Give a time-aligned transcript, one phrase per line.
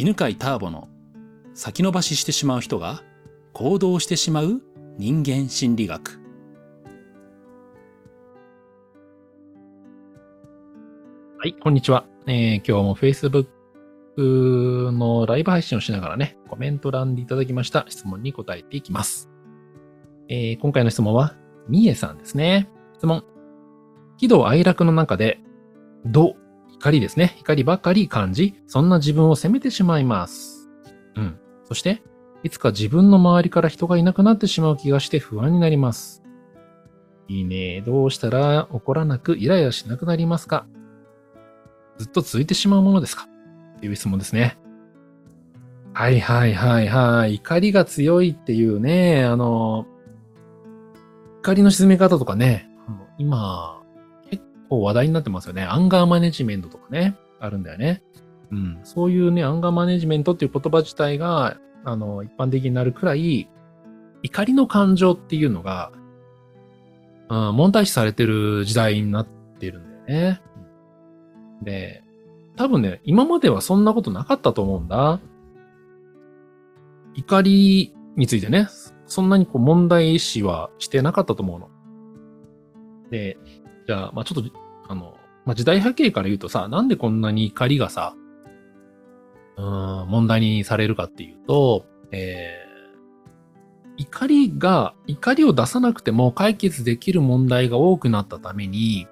[0.00, 0.88] 犬飼ターボの
[1.52, 3.02] 先延ばししてしまう人が
[3.52, 4.62] 行動してしまう
[4.96, 6.18] 人間心理学
[11.36, 12.06] はい、こんにちは。
[12.26, 13.46] えー今日も Facebook
[14.90, 19.28] のライブ配信をしながらね、コメント欄でいただきました質問に答えていきます。
[20.30, 21.36] えー今回の質問は、
[21.68, 22.70] みえさんですね。
[22.94, 23.22] 質問。
[24.16, 25.40] 喜怒哀楽の中で、
[26.06, 26.36] 怒、
[26.80, 27.36] 怒りですね。
[27.40, 30.70] 怒りばかり感じ、そんな自分を責めてしまいます。
[31.14, 31.38] うん。
[31.64, 32.02] そして、
[32.42, 36.22] いつか自分の周りから人がいなくなってしまう気がして不安になります。
[37.28, 37.82] いいね。
[37.82, 40.66] どうしたら怒らなくイライラしなくなりますか？
[41.98, 43.28] ずっと続いてしまうものですか？
[43.76, 44.58] っていう質問ですね。
[45.92, 47.34] はいはいはいはい。
[47.34, 49.86] 怒りが強いっていうね、あの、
[51.42, 52.70] 怒りの沈め方とかね、
[53.18, 53.79] 今、
[54.70, 55.64] 結構話題になってますよね。
[55.64, 58.04] アンガーマネジメントとかね、あるんだよね。
[58.52, 58.78] うん。
[58.84, 63.48] そういうね、アンガーマネジメントっていう言葉自体が、あの、一般的になるくらい、
[64.22, 65.90] 怒りの感情っていうのが、
[67.28, 69.26] うん、問題視されてる時代になっ
[69.58, 70.42] てるんだよね。
[71.62, 72.04] で、
[72.54, 75.20] 多分ね、今まではそんなことなかったと思うんだ。
[77.14, 78.68] 怒りについてね、
[79.06, 81.70] そんなにこう問題視はしてなかったと思うの。
[83.10, 83.36] で、
[83.90, 84.50] じゃあ、まあちょっと、
[84.88, 88.14] あの、まあ時代背景から言うとさ、なんでこんなに怒りがさ、
[89.56, 99.08] うーん、問題にされるかっていうと、えー、怒りが、怒りを出さなくても解決できる問題が多くなったために、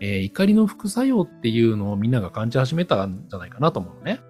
[0.00, 4.20] えー怒りの副作用っていうのをみんなが感じ始めたんじゃないかなと思うのね。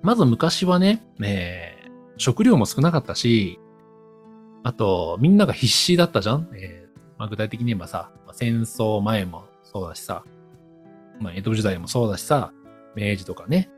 [0.00, 3.58] まず昔はね、えー食料も少なかったし、
[4.62, 6.86] あと、みんなが必死だったじゃん、え
[7.20, 10.24] まあ、具体的に言えばさ、戦争前もそうだしさ、
[11.20, 12.54] まあ、江戸時代もそうだしさ、
[12.96, 13.68] 明治とかね、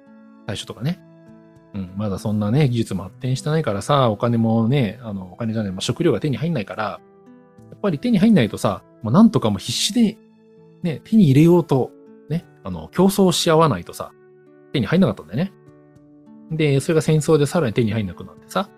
[0.47, 1.01] 大正とかね。
[1.75, 7.01] うん、まだそんなね、技術も発展してないからさ、お金もね、あの、お金じゃない、まあ、食料が手に入んないから、や
[7.75, 10.17] っぱり手に入んないとさ、もうなんとかも必死で
[10.85, 11.91] ね、手に入れようと、
[12.29, 14.13] ね、あの、競争し合わないとさ、
[14.73, 15.53] 手に入んなかったんだよね。
[16.53, 18.71] で、それが戦争でさらに手に入んなくなってさ、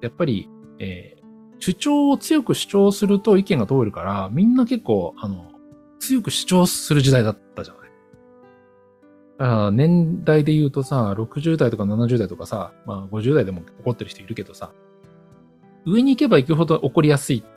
[0.00, 0.48] やっぱり、
[0.78, 1.16] え
[1.60, 5.52] 主張を強く主張すると意見が通るから、みんな結構、あの、
[5.98, 7.90] 強く主張する時代だったじゃない。
[9.38, 14.72] だから年代で言うとさ、60代とか70代とかさ、まあ50代でも怒ってる人いるけどさ、
[15.86, 17.48] 上に行けば行くほど怒りやすいと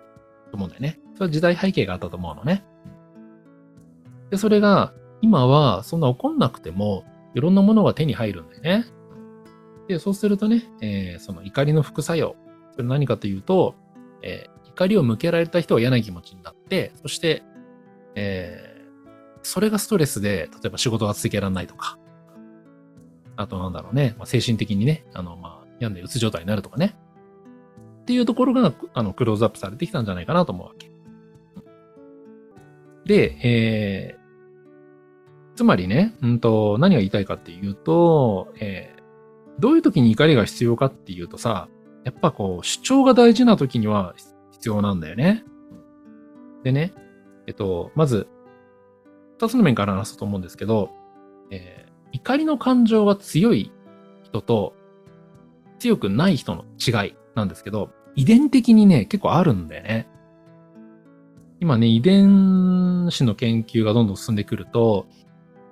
[0.53, 1.00] 思うんだよね。
[1.16, 2.63] それは時代背景があったと思うのね。
[4.29, 7.03] で、それが、今はそんな怒んなくても、
[7.35, 8.85] いろんなものが手に入るんだよね。
[9.88, 12.35] で、そうするとね、えーその怒りの副作用。
[12.72, 13.75] それ何かというと、
[14.23, 17.43] えー怒りを向けられた人は嫌な気持ちになって、そして、
[18.15, 18.71] えー
[19.43, 21.97] それがストレスで、例えば仕事が続けられないとか、
[23.35, 26.95] あとなんだろうね、まあ、精神的にね、あの、まあ、病んでうつ状態になるとかね。
[28.01, 30.91] っていうところが、あの、クローズアップされてきたんじゃないかなと思うわけ。
[33.05, 34.21] で、えー
[35.55, 39.01] つまりね、うんと、何が言いたいかっていうと、えー
[39.59, 41.67] どういう時に怒りが必要かっていうとさ、
[42.03, 44.16] やっぱこう、主張が大事な時には
[44.51, 45.44] 必要なんだよね。
[46.63, 46.94] でね、
[47.47, 48.28] えっと、まず、
[49.38, 50.91] 二つの面から話そうと思うんですけど、
[51.51, 53.72] えー怒りの感情が強い
[54.23, 54.73] 人と
[55.79, 60.09] 強くない人の違いなんですけど、遺伝的にね、結構あるんだよね。
[61.62, 65.07] 今ね、遺伝子の研究がどんどん進んでくると、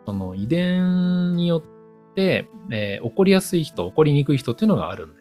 [0.05, 5.18] その遺伝によって、えー怒りやすい人、怒りにくい人っていうのがあるんだ。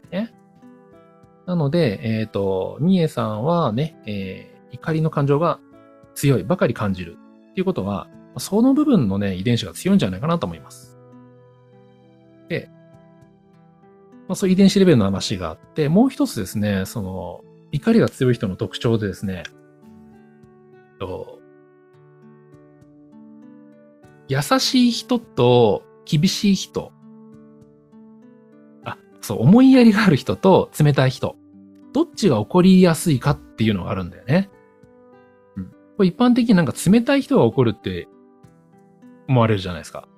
[1.48, 5.60] なので、えっ、と、みえさんはね、えー怒りの感情が
[6.14, 7.16] 強いばかり感じる
[7.50, 10.98] っていうことは、その部分のね、遺伝子が強いんじゃないかなと思います。
[12.48, 12.68] で、
[14.28, 19.42] まあ、そういう遺伝子レベルの話があって、もう一つですね、その、怒りが強い人の特徴でですね、
[20.98, 21.38] と
[24.28, 26.92] 優しい人と厳しい人。
[28.84, 31.36] あ、そう、思いやりがある人と冷たい人。
[31.92, 34.50] どっちが怒りやすいかっていうのがあるんだよね。
[35.56, 35.64] うん。
[35.96, 38.08] これ一般的になんか冷たい人が怒るって
[39.28, 40.08] 思われるじゃないですか。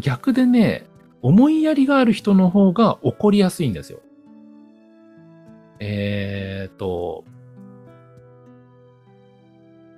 [0.00, 0.86] 逆でね、
[1.22, 4.00] 思いやりがある人の方が怒りやすいんですよ。
[5.80, 7.24] えーっと、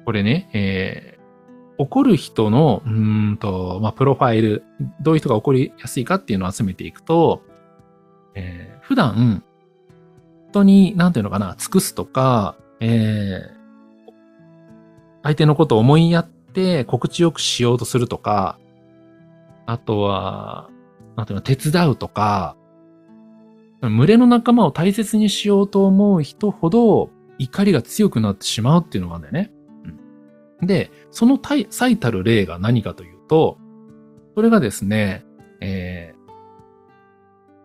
[0.05, 1.15] これね、えー
[1.77, 4.63] 怒る人の、うーんと、まあ、プロファイル、
[5.01, 7.43] どういう人が怒りやすいかっていうのを集めていくと、
[8.37, 9.43] えー普段、
[10.55, 13.65] 人に、なんていうのかな、尽くすとか、えー
[15.25, 18.59] 相手のことを思いやって心地よくしようとするとか、
[19.67, 20.69] あとは、
[21.17, 22.57] なんていうの、手伝うとか、
[23.81, 29.53] 群れの仲間を大切にしようと思う人ほど怒りが強くなってしまうっていうのがあるんだよね。
[30.61, 31.41] うん、で、その
[31.71, 33.57] 最たる例が何かというと、
[34.35, 35.25] それがですね、
[35.61, 36.33] えー、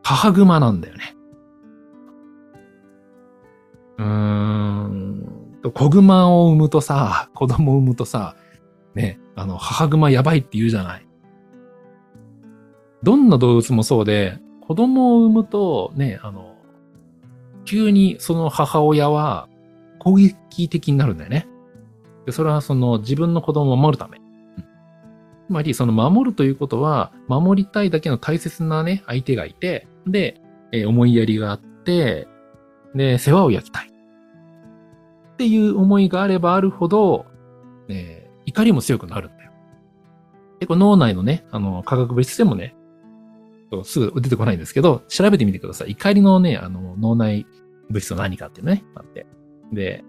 [0.01, 1.15] 母熊なんだよね。
[4.00, 8.36] うーん、子熊を産むとさ、子供を産むとさ、
[8.96, 11.07] ね、あの、母熊やばいって言うじゃない。
[13.04, 16.56] どんな動物もそうで、子供を産むと、ね、あの、
[17.66, 19.48] 急にその母親は
[20.00, 21.48] 攻撃的になるんだよね。
[22.25, 24.18] で、それはその自分の子供を守るため。
[24.18, 24.22] つ
[25.50, 30.40] まり、その守るということは、守りたいだけの大切なね、相手がいて、で、
[30.72, 32.28] えー、思いやりがあって、
[32.95, 33.89] で、世話を焼きたい。
[33.89, 37.25] っていう思いがあればあるほど、
[37.88, 39.51] え、怒りも強くなるんだよ。
[40.59, 42.75] 結構脳内のね、あの、化学物質でもね、
[43.83, 45.91] すぐ出てこないんですけど、調べてみてください。
[45.91, 47.45] 怒りのね、あの、脳内
[47.89, 49.27] 物質は何かっていうのね、あって。
[49.71, 50.03] で、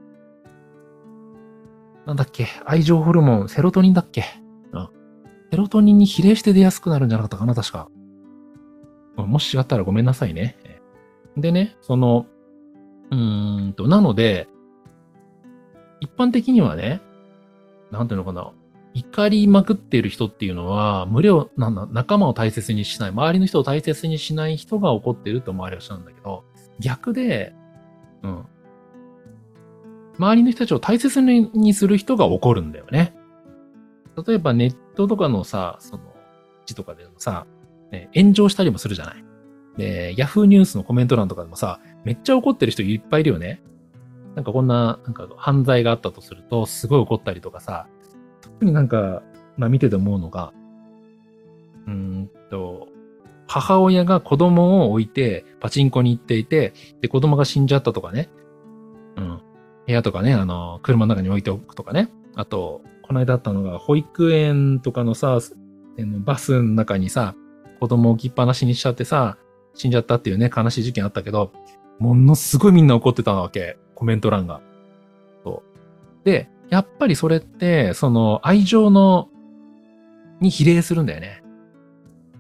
[2.07, 4.25] なんだっけ、愛情ホルモン、セロトニンだっけ？
[4.73, 4.89] うん。
[5.51, 7.89] セロトニンに比例して出やすくなるんじゃなかったかな、確か。
[9.17, 10.57] もし違ったらごめんなさいね。
[11.37, 12.27] でね、その、
[13.11, 14.49] うーんと、なので、
[16.01, 17.01] 一般的にはね、
[17.91, 18.53] なんていうのかな、
[18.95, 26.45] 怒りまくっている人っていうのは、群れを、なんだ、仲間を大切にしない、周りの人を大切にしない人が怒ってると思われる人なんだけど、
[26.81, 27.55] 逆で、
[28.23, 28.47] うん。
[30.19, 33.15] 周りの人たちを大切にする人が怒るんだよね。
[34.27, 36.03] 例えばネットとかのさ、その、
[36.67, 37.47] 字とかでもさ、
[37.91, 39.25] ね、炎上したりもするじゃない。
[39.77, 43.63] で、ヤフーニュースのコメント欄とかでもさ、めっちゃ怒ってる人いっぱいいるよね。
[44.35, 47.87] なんかこんな、なんか犯罪があったとすると、すごい怒ったりとかさ、
[48.41, 49.23] 特になんか、
[49.57, 50.53] まあ見てて思うのが、
[51.87, 52.89] うんと、
[53.47, 58.31] 母親が子供を置いてパチンコに行っていて、で、子供が死んじゃったとかね。
[59.17, 59.41] うん。
[59.87, 62.11] 部屋とかね、あの、車の中に置いておくとかね。
[62.37, 65.41] あと、この間あったのが、保育園とかのさ、
[66.25, 67.35] バスの中にさ、
[67.81, 69.37] 子供置きっぱなしにしちゃってさ、
[69.75, 71.51] 死んじゃったっていうね、悲しい事件あったけど、
[72.01, 73.79] ものすごいみんな怒ってたわけ。
[73.95, 74.61] コメント欄が。
[75.45, 75.63] そ
[76.23, 76.25] う。
[76.25, 79.29] で、やっぱりそれって、その愛情の、
[80.41, 81.43] に比例するんだよね。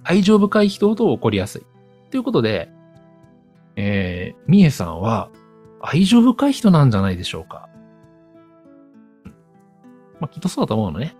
[0.02, 1.66] 愛情深い人ほど起こりやすい。
[2.10, 2.70] ということで、
[3.76, 5.30] えー、みえさんは
[5.80, 7.68] 愛情深い人なんじゃないでしょうか。
[10.18, 11.16] まあ、きっとそうだと思うのね。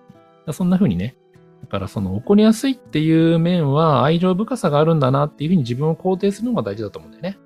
[0.52, 1.16] そんな風にね。
[1.62, 7.38] だからその怒りやすいっていう面は愛情深さがあるんだなっていう風に自分を肯定するのが大事だと思うんだよね。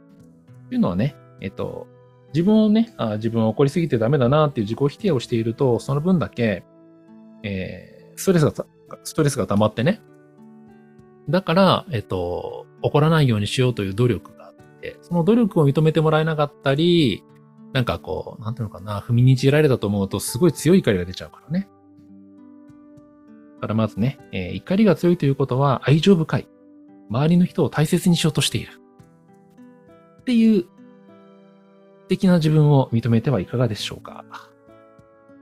[0.69, 1.87] というのはね、えっと、
[2.33, 6.65] 自分をね、あ自分は怒りすぎてダメだなっていう自己否定をしていると、その分だけ、
[7.43, 8.67] えー、ストレスが、
[9.05, 10.01] ストレスが溜まってね。
[11.29, 17.23] だから、えっと、怒らないようにしようという努力があって、その努力を認めてもらえなかったり、
[17.73, 21.69] なんかこう、なんていうのかな、踏みにじられたと思うと、すごい強い怒りが出ちゃうからね。
[23.57, 26.49] だからまずね、えー、怒りが強いということは愛情深い。
[27.11, 28.84] 周りの人を大切にしようとしている。
[30.25, 30.65] っていう
[32.09, 34.25] 的な自分を認めてはいかがでしょうか？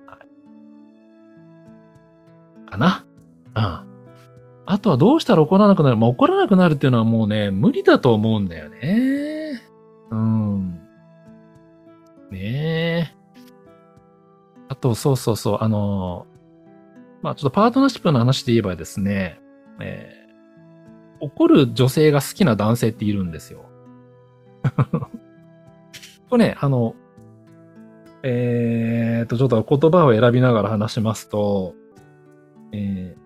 [0.06, 0.19] は
[2.67, 3.06] い、かな？
[3.55, 3.93] うん。
[4.67, 5.96] あとはどうしたら怒らなくなる？
[5.96, 9.62] まあ、怒らなくなるっていうのはもうね、無理だと思うんだよね。
[10.10, 10.81] うん。
[12.31, 13.17] ねえ。
[14.69, 16.27] あと、そうそうそう、あの、
[17.22, 19.41] まあちょっとパートナーシップの話で言えばですね、
[19.81, 23.67] えー、怒る女性が好きな男性っているんですよ。
[26.28, 26.94] これね、あの、
[28.22, 31.74] えー、と、ちょっと言葉を選びながら話しますと、
[32.72, 33.22] えー、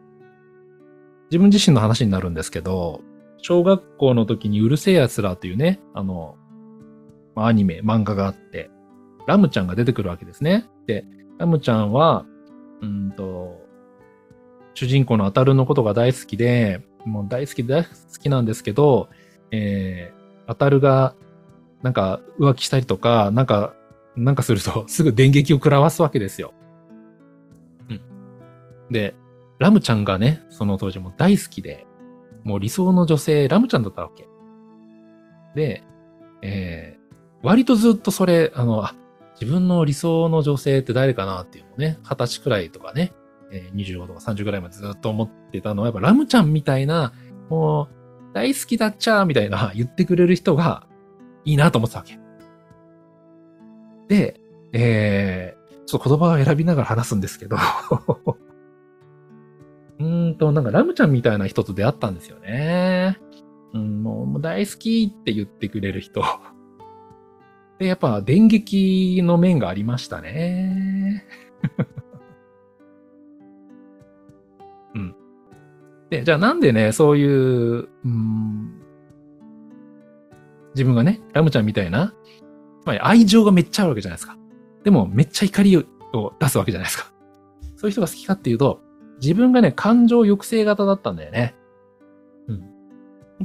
[1.30, 3.02] 自分自身の話になるんですけど、
[3.38, 6.36] 小学校の時にうるせえ奴らというね、あの、
[7.36, 8.70] アニメ、漫画があって、
[9.26, 10.66] ラムちゃんが出てくるわけですね。
[10.86, 11.04] で、
[11.38, 12.24] ラムちゃんは、
[12.80, 13.60] うんと、
[14.74, 17.90] 主人公のアタルのことが大好きで、もう大好き大好
[18.20, 19.08] きなんですけど、
[19.50, 21.14] えー、アタルが
[21.83, 23.75] なんか浮気したりとか、なんか、
[24.16, 26.54] なんかすると すぐ電撃を食らわすわけですよ。
[27.90, 28.00] うん。
[28.90, 29.14] で、
[29.59, 31.87] ラムちゃんがね、その当時も大好きで、
[32.45, 34.28] もう理想の女性、ラムちゃんだったわけ。
[35.54, 35.83] で、
[36.42, 38.95] えー、割とずっとそれ、あの、あ、
[39.40, 43.12] 自分の理想の女性って誰かなっていうのをね、二十歳くらいとかね、
[43.52, 47.12] えー、25とか30くらいまでずっと思ってたのは、やっぱラムちゃんみたいな、
[47.49, 50.87] もう、大好きだっちゃーみたいな言ってくれる人が
[51.46, 52.18] いいなと思ってたわけ。
[54.08, 54.38] で、
[54.72, 57.56] えー、ちょっと言葉を選びながら話すんですけど
[59.98, 63.18] うんと、なんかラムちゃんみたいな人と出会ったんですよね。
[63.72, 66.22] うん、もうもう大好きって言ってくれる人。
[67.78, 71.24] で、やっぱ電撃の面がありましたね。
[74.94, 75.14] うん。
[76.10, 78.82] で、じゃあなんでね、そういう、うん、
[80.76, 82.12] 自分がね、ラムちゃんみたいな、
[82.83, 84.37] つまり愛情がめっちゃあるわけじゃないですか。
[84.85, 85.85] でもめっちゃ怒りを
[86.38, 87.11] 出すわけじゃないですか。
[87.76, 88.80] そういう人が好きかっていうと、
[89.21, 91.54] 自分がね、感情抑制型だったんだよね。
[92.47, 92.61] うん。
[92.61, 92.66] やっ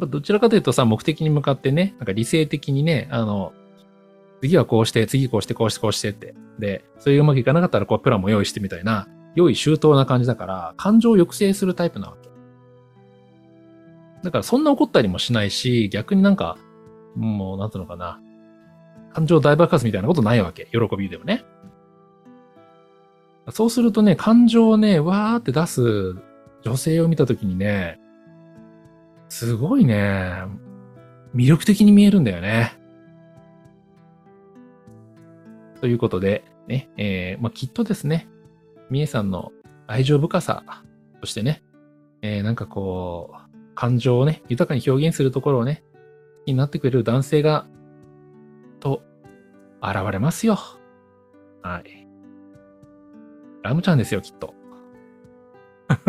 [0.02, 3.54] ぱどちらかというとさ、目的に向かってね、なんか理性的にね、あの、
[4.42, 6.36] 次はこうして、次こうして、こうして、こうしてって。
[6.60, 12.30] で、それがうまくいかなかったら、こう、プランも用意してみたいな、用意周到な感じだから、感情を抑制するタイプなわけ。
[14.24, 16.58] だから、そんな怒ったりもしないし、逆になんか、
[17.16, 18.20] もう、なんていうのかな。
[19.14, 20.68] 感情大爆発みたいなことないわけ。
[20.72, 21.44] 喜びでもね。
[23.50, 26.16] そうするとね、感情をね、わーって出す
[26.64, 28.00] 女性を見たときにね、
[29.30, 30.44] すごいね、
[31.36, 32.78] 魅力的に見えるんだよね。
[35.80, 38.28] ということで、ね、えーまあ、きっとですね、
[38.90, 39.52] みえさんの
[39.88, 40.64] 愛情深さ、
[41.22, 41.64] そしてね、
[42.22, 45.84] えーなんかこう、感情をね、豊かに表現するところをね、
[46.52, 47.68] になってくれる男性が、
[48.80, 49.04] と、
[49.82, 50.58] 現れますよ。
[51.62, 52.08] はい。
[53.64, 54.54] ラムちゃんですよ、きっと。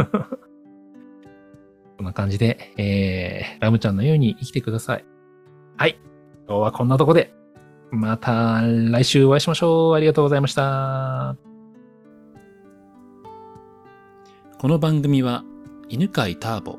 [1.97, 5.05] こんな感じで、えー、ラムちゃんのように生きてください。
[5.77, 5.99] はい。
[6.49, 7.35] 今日はこんなとこで。
[7.91, 9.95] また来週お会いしましょう。
[9.95, 11.37] ありがとうございました。
[14.59, 15.45] この番組は
[15.89, 16.79] 犬飼ターボ、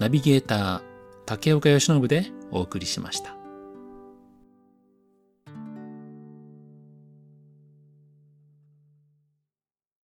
[0.00, 0.82] ナビゲーター
[1.26, 3.41] 竹岡由伸でお送りしました。